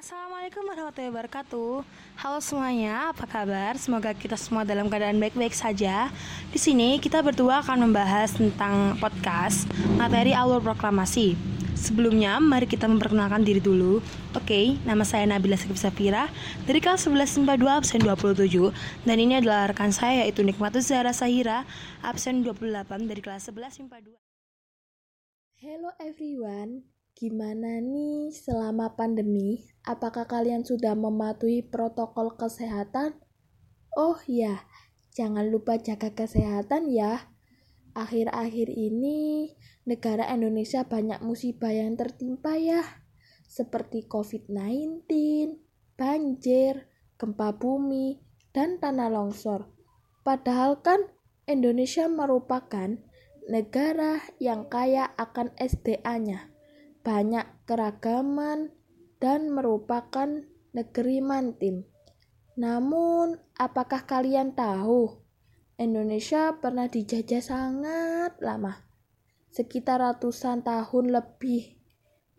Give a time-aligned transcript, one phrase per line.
[0.00, 1.84] Assalamualaikum warahmatullahi wabarakatuh.
[2.24, 3.76] Halo semuanya, apa kabar?
[3.76, 6.08] Semoga kita semua dalam keadaan baik-baik saja.
[6.48, 9.68] Di sini kita berdua akan membahas tentang podcast
[10.00, 11.36] materi alur proklamasi.
[11.76, 14.00] Sebelumnya, mari kita memperkenalkan diri dulu.
[14.32, 16.32] Oke, nama saya Nabila Sakib Safira
[16.64, 18.72] dari kelas 11 IPA 2 absen 27
[19.04, 21.68] dan ini adalah rekan saya yaitu Nikmatus Zahra Sahira
[22.00, 24.16] absen 28 dari kelas 11 IPA 2.
[25.60, 26.88] Hello everyone,
[27.20, 29.68] Gimana nih selama pandemi?
[29.84, 33.12] Apakah kalian sudah mematuhi protokol kesehatan?
[33.92, 34.64] Oh ya,
[35.12, 37.28] jangan lupa jaga kesehatan ya.
[37.92, 39.52] Akhir-akhir ini
[39.84, 42.80] negara Indonesia banyak musibah yang tertimpa ya.
[43.44, 45.04] Seperti COVID-19,
[46.00, 46.88] banjir,
[47.20, 48.16] gempa bumi,
[48.56, 49.68] dan tanah longsor.
[50.24, 51.04] Padahal kan
[51.44, 52.96] Indonesia merupakan
[53.44, 56.49] negara yang kaya akan SDA-nya
[57.00, 58.72] banyak keragaman
[59.20, 60.28] dan merupakan
[60.72, 61.84] negeri mantim.
[62.60, 65.20] Namun, apakah kalian tahu
[65.80, 68.84] Indonesia pernah dijajah sangat lama,
[69.48, 71.80] sekitar ratusan tahun lebih.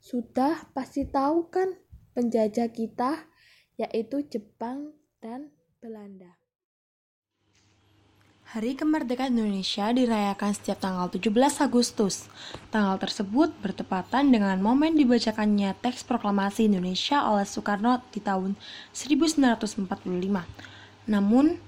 [0.00, 1.76] Sudah pasti tahu kan
[2.16, 3.28] penjajah kita,
[3.76, 5.52] yaitu Jepang dan
[5.84, 6.45] Belanda.
[8.56, 11.28] Hari Kemerdekaan Indonesia dirayakan setiap tanggal 17
[11.60, 12.24] Agustus.
[12.72, 18.56] Tanggal tersebut bertepatan dengan momen dibacakannya teks proklamasi Indonesia oleh Soekarno di tahun
[18.96, 19.84] 1945.
[21.04, 21.60] Namun,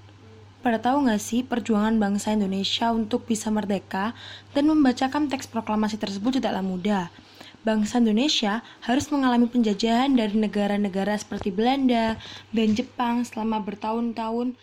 [0.65, 4.17] pada tahu nggak sih perjuangan bangsa Indonesia untuk bisa merdeka
[4.57, 7.13] dan membacakan teks proklamasi tersebut tidaklah mudah.
[7.61, 12.17] Bangsa Indonesia harus mengalami penjajahan dari negara-negara seperti Belanda
[12.49, 14.57] dan Jepang selama bertahun-tahun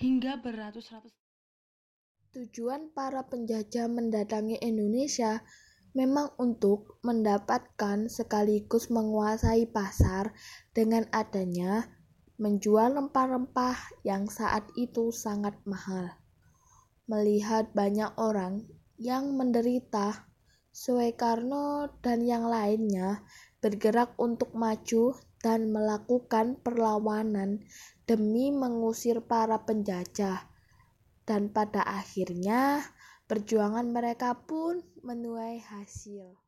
[0.00, 1.25] hingga beratus-ratus
[2.36, 5.40] Tujuan para penjajah mendatangi Indonesia
[5.96, 10.36] memang untuk mendapatkan sekaligus menguasai pasar
[10.76, 11.88] dengan adanya
[12.36, 16.12] menjual rempah-rempah yang saat itu sangat mahal.
[17.08, 18.68] Melihat banyak orang
[19.00, 20.28] yang menderita,
[20.76, 23.24] Soekarno dan yang lainnya
[23.64, 27.64] bergerak untuk maju dan melakukan perlawanan
[28.04, 30.52] demi mengusir para penjajah
[31.26, 32.86] dan pada akhirnya
[33.26, 36.38] perjuangan mereka pun menuai hasil.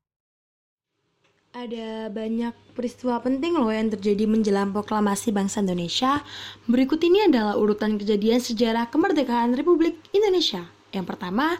[1.49, 6.22] Ada banyak peristiwa penting loh yang terjadi menjelang proklamasi bangsa Indonesia.
[6.71, 10.62] Berikut ini adalah urutan kejadian sejarah kemerdekaan Republik Indonesia.
[10.95, 11.59] Yang pertama,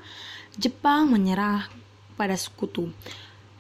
[0.55, 1.67] Jepang menyerah
[2.15, 2.93] pada sekutu.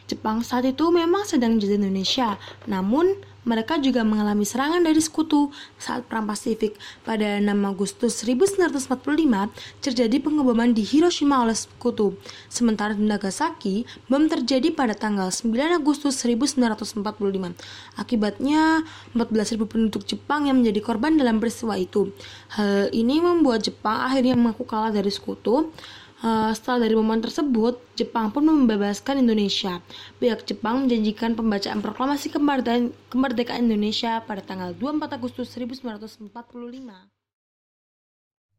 [0.09, 3.13] Jepang saat itu memang sedang jadi Indonesia, namun
[3.49, 5.49] mereka juga mengalami serangan dari sekutu
[5.81, 6.77] saat Perang Pasifik.
[7.01, 9.49] Pada 6 Agustus 1945,
[9.81, 12.21] terjadi pengeboman di Hiroshima oleh sekutu.
[12.53, 17.57] Sementara di Nagasaki, bom terjadi pada tanggal 9 Agustus 1945.
[17.97, 18.85] Akibatnya,
[19.17, 22.13] 14.000 penduduk Jepang yang menjadi korban dalam peristiwa itu.
[22.53, 25.73] Hal ini membuat Jepang akhirnya mengaku kalah dari sekutu.
[26.19, 29.79] Uh, setelah dari momen tersebut, Jepang pun membebaskan Indonesia.
[30.19, 36.27] Pihak Jepang menjanjikan pembacaan proklamasi kemerdekaan, kemerdekaan Indonesia pada tanggal 24 Agustus 1945.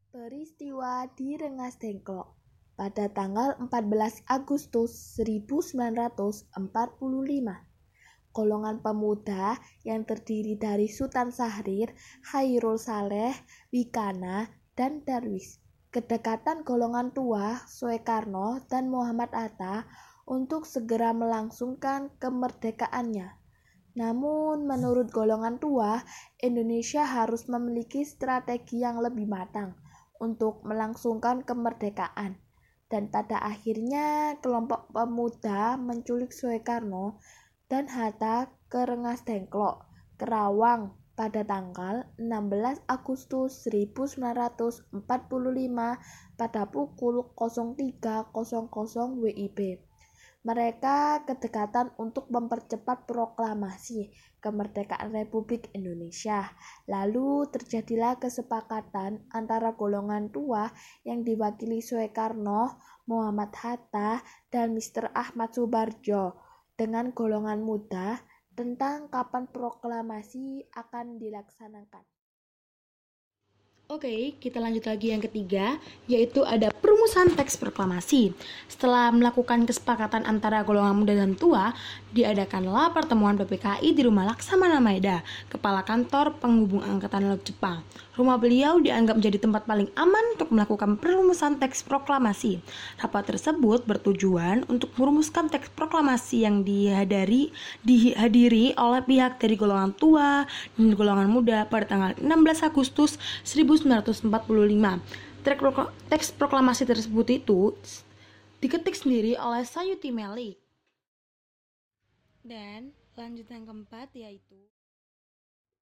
[0.08, 2.31] Peristiwa di Rengas Dengklok
[2.80, 6.56] pada tanggal 14 Agustus 1945.
[8.31, 11.92] Golongan pemuda yang terdiri dari Sultan Sahrir,
[12.31, 13.36] Hairul Saleh,
[13.75, 14.48] Wikana,
[14.80, 19.89] dan Darwis kedekatan golongan tua Soekarno dan Muhammad Atta
[20.29, 23.33] untuk segera melangsungkan kemerdekaannya.
[23.97, 26.05] Namun, menurut golongan tua,
[26.38, 29.73] Indonesia harus memiliki strategi yang lebih matang
[30.22, 32.38] untuk melangsungkan kemerdekaan.
[32.85, 37.17] Dan pada akhirnya, kelompok pemuda menculik Soekarno
[37.66, 39.89] dan Hatta ke Rengas Dengklok,
[40.21, 44.88] Kerawang, pada tanggal 16 Agustus 1945
[46.40, 48.31] pada pukul 03.00
[49.19, 49.59] WIB.
[50.40, 56.56] Mereka kedekatan untuk mempercepat proklamasi kemerdekaan Republik Indonesia.
[56.88, 60.71] Lalu terjadilah kesepakatan antara golongan tua
[61.04, 62.80] yang diwakili Soekarno,
[63.12, 65.12] Muhammad Hatta, dan Mr.
[65.12, 66.39] Ahmad Subarjo
[66.80, 68.24] dengan golongan muda
[68.59, 72.03] tentang kapan proklamasi akan dilaksanakan.
[73.89, 78.38] Oke, kita lanjut lagi yang ketiga, yaitu ada perumusan teks proklamasi.
[78.69, 81.74] Setelah melakukan kesepakatan antara golongan muda dan tua,
[82.13, 87.81] diadakanlah pertemuan PPKI di rumah Laksamana Maeda, kepala kantor penghubung Angkatan Laut Jepang.
[88.13, 92.62] Rumah beliau dianggap menjadi tempat paling aman untuk melakukan perumusan teks proklamasi.
[93.01, 97.50] Rapat tersebut bertujuan untuk merumuskan teks proklamasi yang dihadiri,
[97.81, 100.44] dihadiri oleh pihak dari golongan tua
[100.77, 103.15] dan golongan muda pada tanggal 16 Agustus
[103.80, 104.30] 1945
[106.12, 107.74] teks proklamasi tersebut itu
[108.60, 110.60] diketik sendiri oleh Sayuti Melik.
[112.44, 114.70] Dan lanjutan keempat yaitu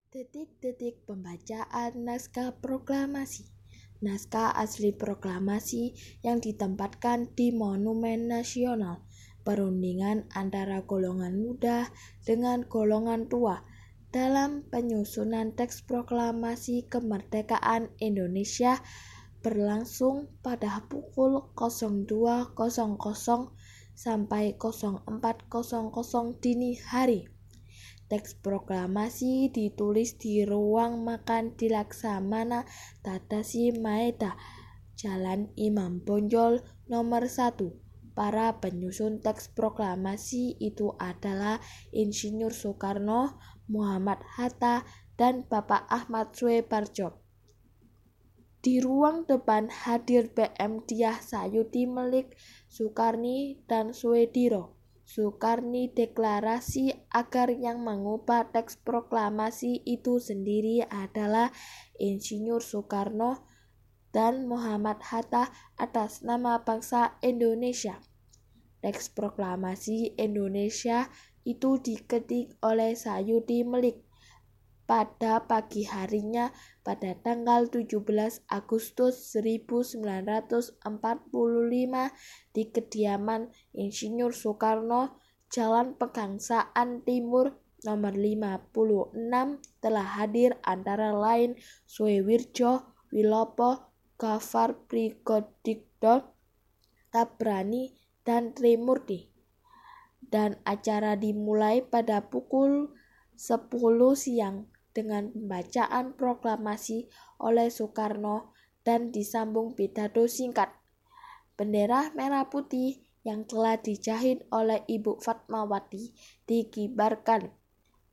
[0.08, 3.50] Detik-detik pembacaan naskah proklamasi
[3.98, 9.06] Naskah asli proklamasi yang ditempatkan di Monumen Nasional
[9.46, 11.88] Perundingan antara golongan muda
[12.28, 13.64] dengan golongan tua
[14.09, 18.80] dalam penyusunan teks proklamasi kemerdekaan Indonesia
[19.44, 22.56] berlangsung pada pukul 02.00
[23.98, 27.27] sampai 04.00 dini hari.
[28.07, 32.63] Teks proklamasi ditulis di ruang makan di Laksamana
[33.03, 34.39] Tadashi Maeda,
[34.95, 38.15] Jalan Imam Bonjol nomor 1.
[38.15, 41.62] Para penyusun teks proklamasi itu adalah
[41.94, 43.38] Insinyur Soekarno,
[43.68, 44.88] Muhammad Hatta,
[45.18, 47.19] dan Bapak Ahmad Suebarjo.
[48.62, 52.36] Di ruang depan hadir BM Diah Sayuti Melik,
[52.68, 54.75] Soekarni, dan Suediro.
[55.08, 61.48] Soekarni deklarasi agar yang mengubah teks proklamasi itu sendiri adalah
[61.96, 63.48] Insinyur Soekarno
[64.12, 65.48] dan Muhammad Hatta
[65.80, 68.04] atas nama bangsa Indonesia.
[68.84, 71.08] Teks proklamasi Indonesia
[71.48, 74.04] itu diketik oleh Sayuti Melik
[74.88, 76.52] pada pagi harinya
[76.84, 78.08] pada tanggal 17
[78.48, 80.80] Agustus 1945
[82.56, 85.20] di kediaman Insinyur Soekarno,
[85.52, 89.16] Jalan Pegangsaan Timur nomor 56
[89.84, 96.32] telah hadir antara lain Suewirjo, Wilopo, Gafar Prigodikdo,
[97.14, 97.94] Tabrani,
[98.26, 99.37] dan Trimurti.
[100.27, 102.91] Dan acara dimulai pada pukul
[103.38, 103.71] 10
[104.18, 107.07] siang dengan pembacaan proklamasi
[107.38, 108.51] oleh Soekarno
[108.81, 110.74] dan disambung pidato singkat.
[111.53, 116.15] Bendera merah putih yang telah dijahit oleh Ibu Fatmawati
[116.47, 117.51] dikibarkan.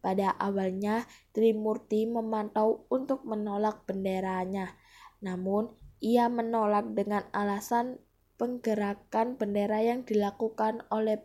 [0.05, 4.77] Pada awalnya, Trimurti memantau untuk menolak benderanya,
[5.25, 5.73] namun
[6.05, 7.97] ia menolak dengan alasan
[8.37, 11.25] penggerakan bendera yang dilakukan oleh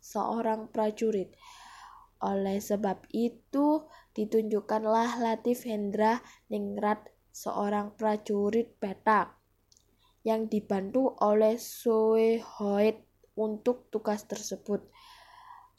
[0.00, 1.30] seorang prajurit.
[2.20, 6.20] Oleh sebab itu, ditunjukkanlah Latif Hendra
[6.52, 9.38] Ningrat, seorang prajurit petak,
[10.20, 13.00] yang dibantu oleh Soe Hoet
[13.40, 14.84] untuk tugas tersebut.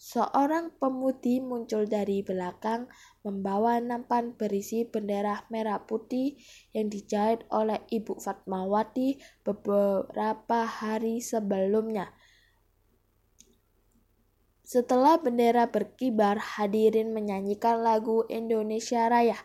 [0.01, 2.89] Seorang pemudi muncul dari belakang
[3.21, 6.41] membawa nampan berisi bendera merah putih
[6.73, 12.09] yang dijahit oleh Ibu Fatmawati beberapa hari sebelumnya.
[14.61, 19.37] Setelah bendera berkibar, hadirin menyanyikan lagu Indonesia Raya.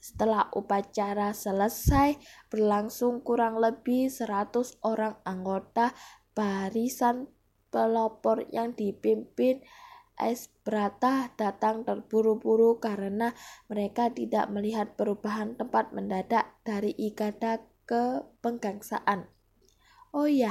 [0.00, 2.16] Setelah upacara selesai,
[2.48, 5.92] berlangsung kurang lebih 100 orang anggota
[6.32, 7.28] barisan
[7.68, 9.60] pelopor yang dipimpin
[10.20, 13.32] Es Brata datang terburu-buru karena
[13.72, 19.39] mereka tidak melihat perubahan tempat mendadak dari Ikada ke Penggangsaan.
[20.10, 20.50] Oh iya,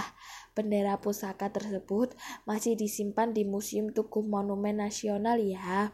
[0.55, 2.15] bendera pusaka tersebut
[2.47, 5.91] masih disimpan di Museum Tugu Monumen Nasional ya.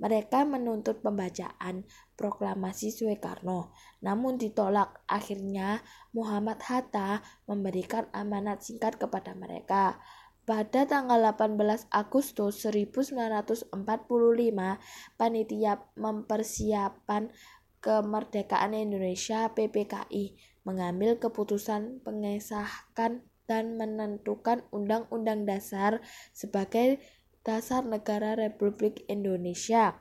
[0.00, 1.84] Mereka menuntut pembacaan
[2.16, 5.04] proklamasi Soekarno, namun ditolak.
[5.04, 5.84] Akhirnya
[6.16, 10.00] Muhammad Hatta memberikan amanat singkat kepada mereka.
[10.42, 13.68] Pada tanggal 18 Agustus 1945,
[15.20, 17.30] panitia mempersiapkan
[17.78, 26.00] kemerdekaan Indonesia PPKI mengambil keputusan mengesahkan dan menentukan Undang-Undang Dasar
[26.30, 27.02] sebagai
[27.42, 29.98] dasar negara Republik Indonesia.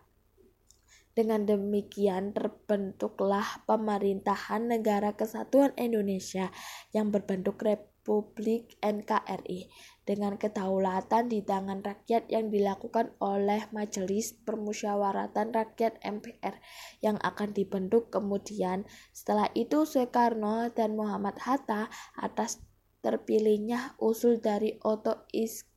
[1.11, 6.47] Dengan demikian terbentuklah pemerintahan negara kesatuan Indonesia
[6.95, 9.67] yang berbentuk Republik NKRI
[10.07, 16.63] dengan kedaulatan di tangan rakyat yang dilakukan oleh Majelis Permusyawaratan Rakyat MPR
[17.03, 18.87] yang akan dibentuk kemudian.
[19.11, 22.63] Setelah itu Soekarno dan Muhammad Hatta atas
[23.03, 25.70] terpilihnya usul dari Otto Iskandar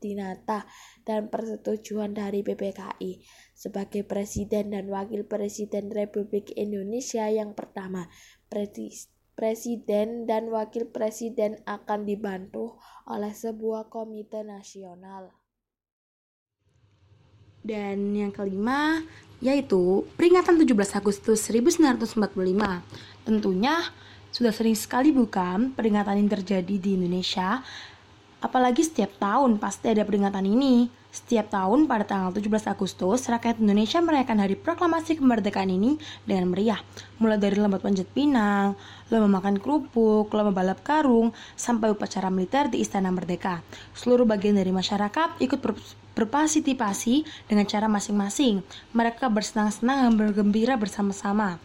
[0.00, 0.64] Dinata
[1.04, 3.20] dan persetujuan dari PPKI
[3.52, 8.08] sebagai Presiden dan Wakil Presiden Republik Indonesia yang pertama.
[9.38, 12.74] presiden dan wakil presiden akan dibantu
[13.06, 15.30] oleh sebuah komite nasional.
[17.62, 18.98] Dan yang kelima
[19.38, 22.18] yaitu peringatan 17 Agustus 1945.
[23.22, 23.78] Tentunya
[24.34, 27.62] sudah sering sekali bukan peringatan ini terjadi di Indonesia
[28.38, 30.86] Apalagi setiap tahun pasti ada peringatan ini.
[31.08, 36.78] Setiap tahun pada tanggal 17 Agustus, rakyat Indonesia merayakan hari proklamasi kemerdekaan ini dengan meriah.
[37.18, 38.78] Mulai dari lomba panjat pinang,
[39.10, 43.64] lomba makan kerupuk, lomba balap karung, sampai upacara militer di Istana Merdeka.
[43.96, 45.74] Seluruh bagian dari masyarakat ikut ber
[46.14, 48.62] berpartisipasi dengan cara masing-masing.
[48.90, 51.62] Mereka bersenang-senang dan bergembira bersama-sama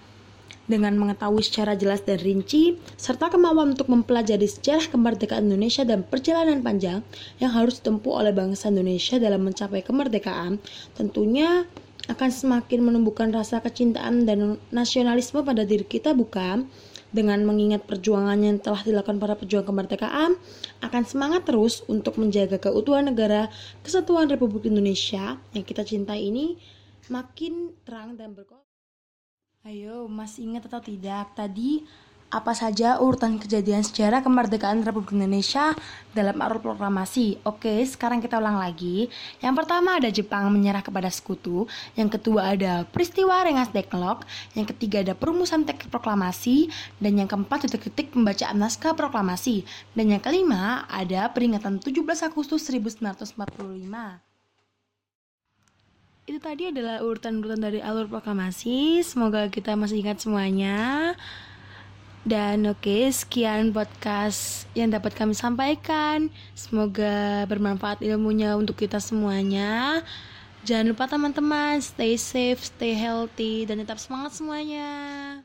[0.65, 6.63] dengan mengetahui secara jelas dan rinci, serta kemauan untuk mempelajari sejarah kemerdekaan Indonesia dan perjalanan
[6.63, 7.03] panjang
[7.43, 10.63] yang harus ditempuh oleh bangsa Indonesia dalam mencapai kemerdekaan,
[10.95, 11.67] tentunya
[12.12, 16.67] akan semakin menumbuhkan rasa kecintaan dan nasionalisme pada diri kita bukan?
[17.13, 20.33] Dengan mengingat perjuangan yang telah dilakukan para pejuang kemerdekaan,
[20.81, 23.53] akan semangat terus untuk menjaga keutuhan negara
[23.86, 26.57] kesatuan Republik Indonesia yang kita cintai ini
[27.13, 28.62] makin terang dan berkembang.
[29.63, 31.88] Ayo, masih ingat atau tidak tadi
[32.27, 35.72] apa saja urutan kejadian sejarah kemerdekaan Republik Indonesia
[36.12, 37.39] dalam alur proklamasi?
[37.48, 39.08] Oke, sekarang kita ulang lagi.
[39.39, 41.63] Yang pertama ada Jepang menyerah kepada sekutu,
[41.96, 46.67] yang kedua ada peristiwa Rengas Dengklok, yang ketiga ada perumusan teks proklamasi,
[47.00, 49.63] dan yang keempat detik-detik pembacaan naskah proklamasi,
[49.96, 54.33] dan yang kelima ada peringatan 17 Agustus 1945
[56.24, 59.03] itu tadi adalah urutan-urutan dari alur proklamasi.
[59.03, 61.13] Semoga kita masih ingat semuanya.
[62.24, 66.32] Dan oke, okay, sekian podcast yang dapat kami sampaikan.
[66.56, 70.00] Semoga bermanfaat ilmunya untuk kita semuanya.
[70.63, 75.44] Jangan lupa teman-teman, stay safe, stay healthy, dan tetap semangat semuanya.